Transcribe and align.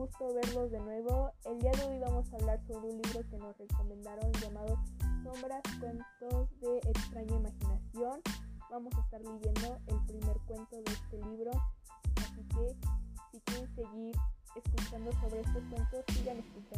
gusto 0.00 0.32
verlos 0.32 0.70
de 0.70 0.80
nuevo. 0.80 1.30
El 1.44 1.58
día 1.58 1.72
de 1.72 1.84
hoy 1.84 1.98
vamos 1.98 2.32
a 2.32 2.36
hablar 2.36 2.58
sobre 2.66 2.88
un 2.88 3.02
libro 3.02 3.20
que 3.28 3.36
nos 3.36 3.58
recomendaron 3.58 4.32
llamado 4.32 4.78
Sombras, 5.22 5.60
Cuentos 5.78 6.48
de 6.60 6.78
Extraña 6.88 7.36
Imaginación. 7.36 8.22
Vamos 8.70 8.94
a 8.96 9.00
estar 9.02 9.20
leyendo 9.20 9.78
el 9.88 10.06
primer 10.06 10.38
cuento 10.46 10.76
de 10.76 10.90
este 10.90 11.18
libro, 11.18 11.50
así 12.16 12.42
que 12.48 12.76
si 13.30 13.40
quieren 13.40 13.74
seguir 13.74 14.16
escuchando 14.56 15.12
sobre 15.20 15.40
estos 15.40 15.62
cuentos, 15.68 16.04
sigan 16.14 16.38
escuchando 16.38 16.69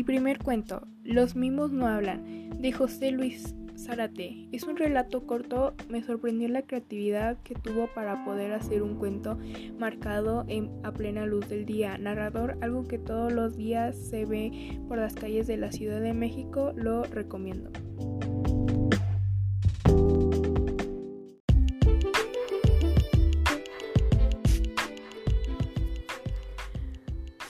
El 0.00 0.06
primer 0.06 0.38
cuento, 0.38 0.88
Los 1.04 1.36
mimos 1.36 1.72
no 1.72 1.86
hablan, 1.86 2.58
de 2.58 2.72
José 2.72 3.10
Luis 3.10 3.54
Zárate. 3.76 4.48
Es 4.50 4.62
un 4.62 4.78
relato 4.78 5.26
corto, 5.26 5.74
me 5.90 6.02
sorprendió 6.02 6.48
la 6.48 6.62
creatividad 6.62 7.36
que 7.42 7.54
tuvo 7.54 7.86
para 7.88 8.24
poder 8.24 8.52
hacer 8.52 8.82
un 8.82 8.94
cuento 8.94 9.36
marcado 9.78 10.46
a 10.84 10.92
plena 10.92 11.26
luz 11.26 11.50
del 11.50 11.66
día. 11.66 11.98
Narrador, 11.98 12.56
algo 12.62 12.88
que 12.88 12.96
todos 12.96 13.30
los 13.30 13.58
días 13.58 13.94
se 13.94 14.24
ve 14.24 14.80
por 14.88 14.96
las 14.96 15.12
calles 15.12 15.46
de 15.46 15.58
la 15.58 15.70
Ciudad 15.70 16.00
de 16.00 16.14
México, 16.14 16.72
lo 16.74 17.02
recomiendo. 17.02 17.70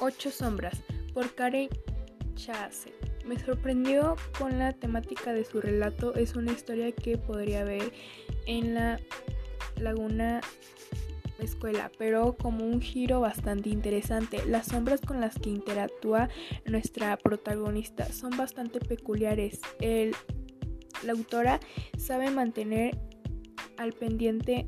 Ocho 0.00 0.32
sombras, 0.32 0.82
por 1.14 1.32
Karen 1.36 1.68
me 3.26 3.38
sorprendió 3.38 4.16
con 4.38 4.58
la 4.58 4.72
temática 4.72 5.32
de 5.32 5.44
su 5.44 5.60
relato. 5.60 6.14
Es 6.14 6.36
una 6.36 6.52
historia 6.52 6.90
que 6.92 7.18
podría 7.18 7.64
ver 7.64 7.92
en 8.46 8.74
la 8.74 8.98
Laguna 9.76 10.40
Escuela, 11.38 11.90
pero 11.98 12.36
como 12.36 12.64
un 12.64 12.80
giro 12.80 13.20
bastante 13.20 13.68
interesante. 13.68 14.44
Las 14.46 14.66
sombras 14.66 15.00
con 15.00 15.20
las 15.20 15.38
que 15.38 15.50
interactúa 15.50 16.28
nuestra 16.66 17.16
protagonista 17.16 18.10
son 18.12 18.36
bastante 18.36 18.80
peculiares. 18.80 19.60
El, 19.80 20.14
la 21.04 21.12
autora 21.12 21.60
sabe 21.98 22.30
mantener 22.30 22.98
al 23.76 23.92
pendiente 23.92 24.66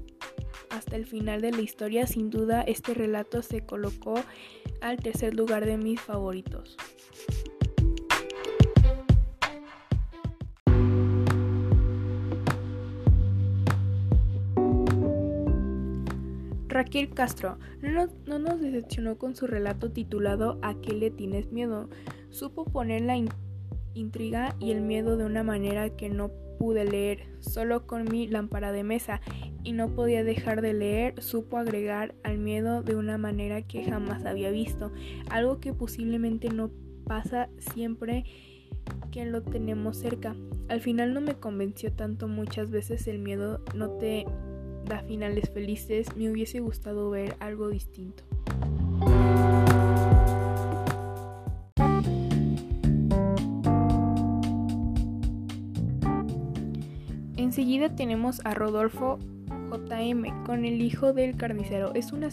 hasta 0.70 0.97
el 0.97 1.06
final 1.06 1.41
de 1.41 1.53
la 1.53 1.61
historia. 1.61 2.06
Sin 2.06 2.31
duda, 2.31 2.62
este 2.62 2.95
relato 2.95 3.43
se 3.43 3.65
colocó 3.65 4.15
al 4.81 4.98
tercer 4.98 5.34
lugar 5.34 5.65
de 5.67 5.77
mis 5.77 6.00
favoritos. 6.00 6.77
Raquel 16.73 17.11
Castro 17.11 17.59
no 17.83 18.39
nos, 18.39 18.61
decepcionó 18.61 19.19
con 19.19 19.37
su 19.37 19.47
relato 19.47 19.91
titulado 19.92 20.59
¿A 20.62 20.75
qué 20.81 20.95
le 20.95 21.11
tienes 21.11 21.53
miedo? 21.53 21.91
Supo 22.31 22.65
poner 22.65 23.03
la 23.03 23.17
intriga 23.95 24.56
y 24.59 24.70
el 24.70 24.81
miedo 24.81 25.17
de 25.17 25.25
una 25.25 25.43
manera 25.43 25.91
que 25.91 26.09
no 26.09 26.31
pude 26.59 26.84
leer, 26.84 27.27
solo 27.41 27.87
con 27.87 28.05
mi 28.05 28.27
lámpara 28.27 28.73
de 28.73 28.84
mesa, 28.84 29.20
y 29.62 29.73
no 29.73 29.95
podía 29.95 30.25
dejar 30.25 30.62
de 30.62 30.73
leer, 30.73 31.23
supo 31.23 31.59
agregar 31.59 32.15
al 32.23 32.39
miedo 32.39 32.83
de 32.83 32.97
una 32.97 33.19
manera 33.19 33.62
que 33.62 33.84
jamás 33.84 34.25
había 34.25 34.50
visto, 34.50 34.93
algo 35.28 35.61
que 35.61 35.75
posiblemente 35.75 36.48
no 36.48 36.70
pasa 37.04 37.50
siempre 37.59 38.25
que 39.10 39.27
lo 39.27 39.43
tenemos 39.43 39.99
cerca. 39.99 40.34
Al 40.69 40.81
final 40.81 41.12
no 41.12 41.21
me 41.21 41.34
convenció 41.34 41.93
tanto 41.93 42.28
muchas 42.28 42.71
veces 42.71 43.06
el 43.09 43.19
miedo 43.19 43.62
no 43.75 43.91
te 43.91 44.25
da 44.84 45.03
finales 45.03 45.50
felices, 45.50 46.16
me 46.16 46.31
hubiese 46.31 46.60
gustado 46.60 47.10
ver 47.10 47.37
algo 47.41 47.69
distinto. 47.69 48.25
Enseguida 57.37 57.94
tenemos 57.94 58.41
a 58.44 58.54
Rodolfo 58.54 59.19
JM 59.71 60.44
con 60.44 60.65
el 60.65 60.81
hijo 60.81 61.12
del 61.12 61.37
carnicero. 61.37 61.92
Es 61.94 62.12
una, 62.12 62.28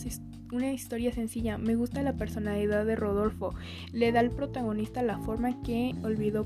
una, 0.52 0.72
historia 0.72 1.12
sencilla. 1.12 1.58
Me 1.58 1.76
gusta 1.76 2.02
la 2.04 2.14
personalidad 2.14 2.86
de 2.86 2.96
Rodolfo. 2.96 3.54
Le 3.92 4.12
da 4.12 4.22
al 4.22 4.30
protagonista 4.30 5.02
la 5.02 5.20
forma 5.20 5.62
que 5.62 5.94
olvidó 6.04 6.46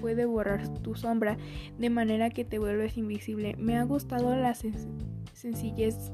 puede 0.00 0.24
borrar 0.24 0.68
tu 0.80 0.94
sombra 0.94 1.36
de 1.78 1.90
manera 1.90 2.30
que 2.30 2.44
te 2.44 2.58
vuelves 2.58 2.96
invisible. 2.96 3.56
Me 3.58 3.76
ha 3.76 3.84
gustado 3.84 4.34
la 4.36 4.54
sencillez 5.38 6.12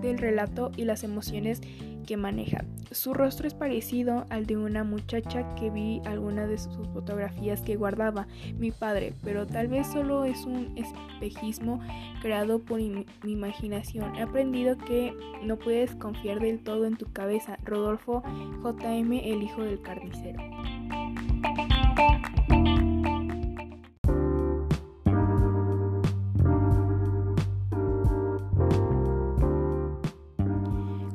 del 0.00 0.18
relato 0.18 0.72
y 0.76 0.84
las 0.84 1.04
emociones 1.04 1.60
que 2.06 2.16
maneja. 2.16 2.64
Su 2.90 3.14
rostro 3.14 3.46
es 3.46 3.54
parecido 3.54 4.26
al 4.28 4.46
de 4.46 4.56
una 4.56 4.84
muchacha 4.84 5.54
que 5.54 5.70
vi 5.70 6.02
alguna 6.04 6.46
de 6.46 6.58
sus 6.58 6.88
fotografías 6.88 7.62
que 7.62 7.76
guardaba 7.76 8.26
mi 8.58 8.70
padre, 8.70 9.14
pero 9.22 9.46
tal 9.46 9.68
vez 9.68 9.86
solo 9.86 10.24
es 10.24 10.44
un 10.44 10.76
espejismo 10.76 11.80
creado 12.20 12.58
por 12.58 12.80
mi 12.80 13.06
imaginación. 13.24 14.16
He 14.16 14.22
aprendido 14.22 14.76
que 14.76 15.14
no 15.44 15.58
puedes 15.58 15.94
confiar 15.94 16.40
del 16.40 16.62
todo 16.62 16.86
en 16.86 16.96
tu 16.96 17.10
cabeza. 17.12 17.58
Rodolfo 17.64 18.22
JM, 18.62 19.12
el 19.12 19.42
hijo 19.42 19.62
del 19.62 19.80
carnicero. 19.80 20.42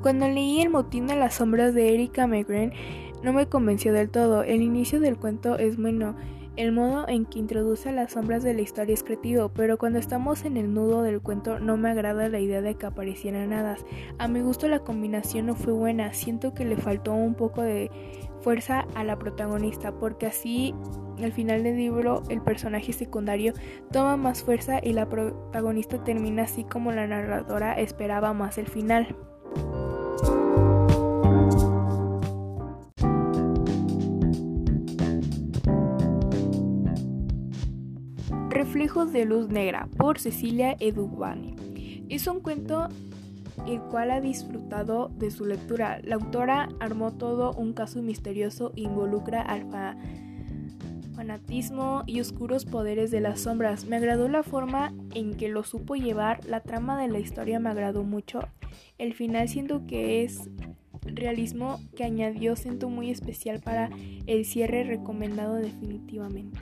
Cuando 0.07 0.29
leí 0.29 0.61
El 0.61 0.69
motín 0.69 1.05
de 1.05 1.17
las 1.17 1.33
sombras 1.33 1.73
de 1.73 1.93
Erika 1.93 2.27
McGren, 2.27 2.71
no 3.23 3.33
me 3.33 3.49
convenció 3.49 3.91
del 3.91 4.09
todo. 4.09 4.41
El 4.41 4.61
inicio 4.61 5.01
del 5.01 5.17
cuento 5.17 5.57
es 5.57 5.75
bueno. 5.75 6.15
El 6.55 6.71
modo 6.71 7.05
en 7.09 7.25
que 7.25 7.39
introduce 7.39 7.91
las 7.91 8.13
sombras 8.13 8.41
de 8.41 8.53
la 8.53 8.61
historia 8.61 8.93
es 8.93 9.03
creativo, 9.03 9.49
pero 9.49 9.77
cuando 9.77 9.99
estamos 9.99 10.45
en 10.45 10.55
el 10.55 10.73
nudo 10.73 11.01
del 11.01 11.19
cuento 11.19 11.59
no 11.59 11.75
me 11.75 11.89
agrada 11.89 12.29
la 12.29 12.39
idea 12.39 12.61
de 12.61 12.75
que 12.75 12.85
aparecieran 12.85 13.51
hadas. 13.51 13.85
A 14.17 14.29
mi 14.29 14.39
gusto 14.39 14.69
la 14.69 14.79
combinación 14.79 15.47
no 15.47 15.55
fue 15.55 15.73
buena, 15.73 16.13
siento 16.13 16.53
que 16.53 16.63
le 16.63 16.77
faltó 16.77 17.11
un 17.11 17.35
poco 17.35 17.61
de 17.61 17.91
fuerza 18.39 18.87
a 18.95 19.03
la 19.03 19.19
protagonista, 19.19 19.91
porque 19.91 20.27
así 20.27 20.73
al 21.21 21.33
final 21.33 21.63
del 21.63 21.75
libro 21.75 22.23
el 22.29 22.41
personaje 22.41 22.93
secundario 22.93 23.51
toma 23.91 24.15
más 24.15 24.41
fuerza 24.41 24.79
y 24.81 24.93
la 24.93 25.09
protagonista 25.09 26.01
termina 26.01 26.43
así 26.43 26.63
como 26.63 26.93
la 26.93 27.07
narradora 27.07 27.73
esperaba 27.73 28.31
más 28.31 28.57
el 28.57 28.67
final. 28.67 29.17
Reflejos 38.57 39.13
de 39.13 39.23
Luz 39.25 39.49
Negra 39.49 39.87
por 39.97 40.17
Cecilia 40.17 40.75
Edubani. 40.79 41.53
Es 42.09 42.25
un 42.25 42.39
cuento 42.39 42.87
el 43.67 43.79
cual 43.81 44.09
ha 44.09 44.19
disfrutado 44.19 45.09
de 45.09 45.29
su 45.29 45.45
lectura. 45.45 45.99
La 46.03 46.15
autora 46.15 46.67
armó 46.79 47.13
todo 47.13 47.53
un 47.53 47.73
caso 47.73 48.01
misterioso 48.01 48.73
e 48.75 48.81
involucra 48.81 49.43
al 49.43 49.67
fanatismo 51.15 52.01
y 52.07 52.19
oscuros 52.19 52.65
poderes 52.65 53.11
de 53.11 53.21
las 53.21 53.41
sombras. 53.41 53.85
Me 53.85 53.97
agradó 53.97 54.27
la 54.27 54.41
forma 54.41 54.91
en 55.13 55.35
que 55.35 55.49
lo 55.49 55.61
supo 55.61 55.95
llevar, 55.95 56.43
la 56.47 56.61
trama 56.61 56.99
de 56.99 57.09
la 57.09 57.19
historia 57.19 57.59
me 57.59 57.69
agradó 57.69 58.03
mucho. 58.03 58.39
El 58.97 59.13
final 59.13 59.49
siento 59.49 59.85
que 59.85 60.23
es 60.23 60.49
realismo 61.03 61.79
que 61.95 62.05
añadió 62.05 62.55
siento 62.55 62.89
muy 62.89 63.11
especial 63.11 63.59
para 63.59 63.91
el 64.25 64.45
cierre 64.45 64.83
recomendado 64.83 65.53
definitivamente. 65.53 66.57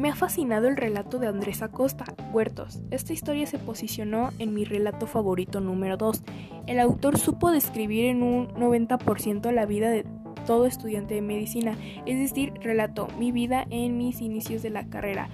Me 0.00 0.08
ha 0.08 0.14
fascinado 0.14 0.66
el 0.66 0.78
relato 0.78 1.18
de 1.18 1.26
Andrés 1.26 1.60
Acosta, 1.60 2.06
Huertos. 2.32 2.80
Esta 2.90 3.12
historia 3.12 3.46
se 3.46 3.58
posicionó 3.58 4.30
en 4.38 4.54
mi 4.54 4.64
relato 4.64 5.06
favorito 5.06 5.60
número 5.60 5.98
2. 5.98 6.22
El 6.66 6.80
autor 6.80 7.18
supo 7.18 7.50
describir 7.50 8.06
en 8.06 8.22
un 8.22 8.48
90% 8.54 9.52
la 9.52 9.66
vida 9.66 9.90
de 9.90 10.06
todo 10.46 10.64
estudiante 10.64 11.16
de 11.16 11.20
medicina, 11.20 11.76
es 12.06 12.18
decir, 12.18 12.54
relató 12.62 13.08
mi 13.18 13.30
vida 13.30 13.66
en 13.68 13.98
mis 13.98 14.22
inicios 14.22 14.62
de 14.62 14.70
la 14.70 14.88
carrera. 14.88 15.28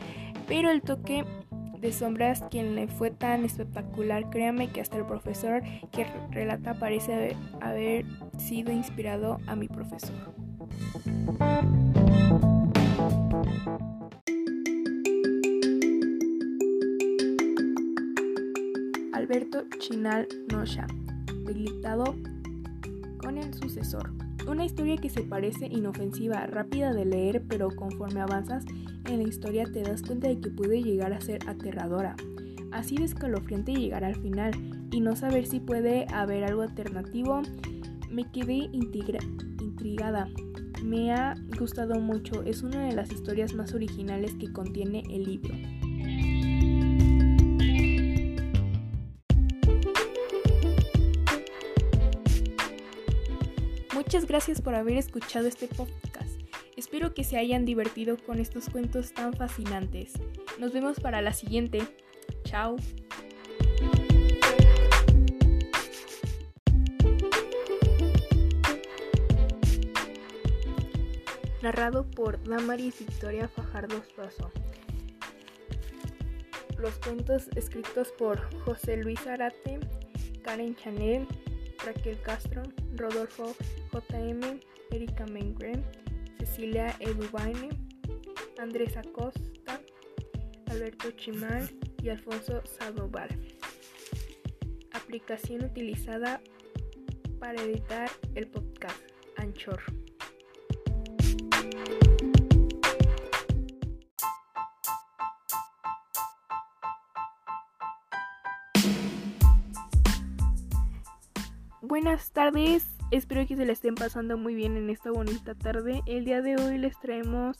Pero 0.49 0.73
el 0.73 0.83
toque 0.83 1.25
de 1.79 1.93
sombras 1.93 2.43
quien 2.51 2.75
le 2.75 2.89
fue 2.89 3.13
tan 3.13 3.45
espectacular, 3.45 4.31
créame 4.31 4.67
que 4.71 4.81
hasta 4.81 4.97
el 4.97 5.07
profesor 5.07 5.63
que 5.93 6.09
relata 6.33 6.75
parece 6.75 7.37
haber 7.61 8.05
sido 8.37 8.73
inspirado 8.73 9.39
a 9.47 9.55
mi 9.55 9.69
profesor. 9.69 10.46
Chinal 19.87 20.27
Nosha, 20.51 20.85
habilitado 21.29 22.17
con 23.19 23.39
el 23.39 23.55
sucesor. 23.55 24.13
Una 24.49 24.65
historia 24.65 24.97
que 24.97 25.09
se 25.09 25.23
parece 25.23 25.67
inofensiva, 25.67 26.45
rápida 26.49 26.93
de 26.93 27.05
leer, 27.05 27.45
pero 27.47 27.71
conforme 27.71 28.21
avanzas 28.21 28.65
en 29.05 29.23
la 29.23 29.29
historia 29.29 29.65
te 29.65 29.83
das 29.83 30.03
cuenta 30.03 30.27
de 30.27 30.41
que 30.41 30.51
puede 30.51 30.83
llegar 30.83 31.13
a 31.13 31.21
ser 31.21 31.49
aterradora. 31.49 32.17
Así 32.73 32.97
de 32.97 33.05
escalofriante 33.05 33.75
llegar 33.75 34.03
al 34.03 34.17
final 34.17 34.51
y 34.91 34.99
no 34.99 35.15
saber 35.15 35.47
si 35.47 35.61
puede 35.61 36.07
haber 36.13 36.43
algo 36.43 36.63
alternativo. 36.63 37.43
Me 38.11 38.29
quedé 38.33 38.69
intrigada. 38.73 40.29
Me 40.83 41.13
ha 41.13 41.37
gustado 41.61 42.01
mucho, 42.01 42.43
es 42.43 42.65
una 42.65 42.89
de 42.89 42.93
las 42.93 43.13
historias 43.13 43.55
más 43.55 43.73
originales 43.73 44.35
que 44.35 44.53
contiene 44.53 45.05
el 45.11 45.23
libro. 45.23 45.55
Muchas 53.97 54.27
gracias 54.27 54.61
por 54.61 54.75
haber 54.75 54.99
escuchado 54.99 55.47
este 55.47 55.69
podcast. 55.69 56.39
Espero 56.77 57.15
que 57.15 57.25
se 57.25 57.39
hayan 57.39 57.65
divertido 57.65 58.19
con 58.19 58.41
estos 58.41 58.69
cuentos 58.69 59.15
tan 59.15 59.33
fascinantes. 59.33 60.13
Nos 60.59 60.75
vemos 60.75 61.01
para 61.01 61.23
la 61.23 61.33
siguiente. 61.33 61.81
Chao. 62.45 62.77
Narrado 71.63 72.05
por 72.11 72.45
Damaris 72.45 72.99
Victoria 72.99 73.49
Fajardo 73.49 74.03
Suazo. 74.15 74.53
Los 76.77 76.99
cuentos 76.99 77.49
escritos 77.57 78.13
por 78.19 78.43
José 78.61 78.99
Luis 78.99 79.27
Arate, 79.27 79.81
Karen 80.43 80.77
Chanel, 80.77 81.27
Raquel 81.83 82.21
Castro, 82.21 82.63
Rodolfo 82.97 83.55
JM, 83.93 84.61
Erika 84.91 85.27
Mengren, 85.27 85.85
Cecilia 86.39 86.95
Edubaine, 87.01 87.69
Andrés 88.59 88.97
Acosta, 88.97 89.81
Alberto 90.67 91.11
Chimal 91.13 91.69
y 92.03 92.09
Alfonso 92.09 92.63
Sadoval. 92.65 93.29
Aplicación 94.93 95.65
utilizada 95.65 96.41
para 97.39 97.63
editar 97.63 98.11
el 98.35 98.49
podcast 98.49 99.01
Anchor. 99.37 99.81
Buenas 111.89 112.33
tardes, 112.33 112.85
espero 113.13 113.47
que 113.47 113.55
se 113.55 113.65
la 113.65 113.73
estén 113.73 113.95
pasando 113.95 114.37
muy 114.37 114.57
bien 114.57 114.77
en 114.77 114.91
esta 114.91 115.13
bonita 115.13 115.55
tarde. 115.55 116.03
El 116.07 116.25
día 116.25 116.43
de 116.43 116.57
hoy 116.57 116.79
les 116.79 116.99
traemos 116.99 117.59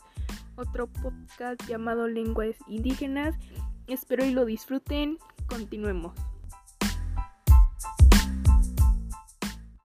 otro 0.57 0.87
podcast 0.87 1.65
llamado 1.65 2.09
Lenguas 2.09 2.57
Indígenas. 2.67 3.35
Espero 3.87 4.25
y 4.25 4.31
lo 4.31 4.43
disfruten. 4.43 5.17
Continuemos. 5.47 6.11